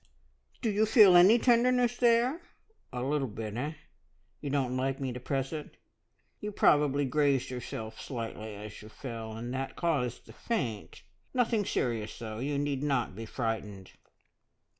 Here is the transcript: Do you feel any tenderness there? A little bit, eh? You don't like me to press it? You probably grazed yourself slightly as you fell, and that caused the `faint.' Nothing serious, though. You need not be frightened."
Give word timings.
Do 0.63 0.71
you 0.71 0.87
feel 0.87 1.15
any 1.15 1.37
tenderness 1.37 1.95
there? 1.97 2.41
A 2.91 3.03
little 3.03 3.27
bit, 3.27 3.55
eh? 3.55 3.73
You 4.39 4.49
don't 4.49 4.75
like 4.75 4.99
me 4.99 5.13
to 5.13 5.19
press 5.19 5.53
it? 5.53 5.77
You 6.39 6.51
probably 6.51 7.05
grazed 7.05 7.51
yourself 7.51 8.01
slightly 8.01 8.55
as 8.55 8.81
you 8.81 8.89
fell, 8.89 9.33
and 9.33 9.53
that 9.53 9.75
caused 9.75 10.25
the 10.25 10.33
`faint.' 10.33 11.03
Nothing 11.35 11.65
serious, 11.65 12.17
though. 12.17 12.39
You 12.39 12.57
need 12.57 12.81
not 12.81 13.15
be 13.15 13.27
frightened." 13.27 13.91